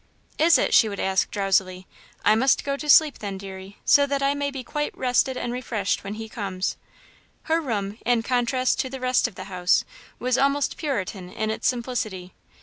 "Is 0.39 0.57
it?" 0.57 0.73
she 0.73 0.89
would 0.89 0.99
ask, 0.99 1.29
drowsily. 1.29 1.85
"I 2.25 2.33
must 2.33 2.63
go 2.63 2.75
to 2.75 2.89
sleep, 2.89 3.19
then, 3.19 3.37
deary, 3.37 3.77
so 3.85 4.07
that 4.07 4.23
I 4.23 4.33
may 4.33 4.49
be 4.49 4.63
quite 4.63 4.97
rested 4.97 5.37
and 5.37 5.53
refreshed 5.53 6.03
when 6.03 6.15
he 6.15 6.27
comes." 6.27 6.75
Her 7.43 7.61
room, 7.61 7.99
in 8.03 8.23
contrast 8.23 8.79
to 8.79 8.89
the 8.89 8.99
rest 8.99 9.27
of 9.27 9.35
the 9.35 9.43
house, 9.43 9.85
was 10.17 10.39
almost 10.39 10.75
Puritan 10.75 11.31
in 11.31 11.51
its 11.51 11.67
simplicity. 11.67 12.33